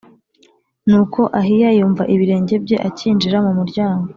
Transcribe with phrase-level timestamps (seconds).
[0.87, 4.07] Nuko Ahiya yumva ibirenge bye acyinjira mu muryango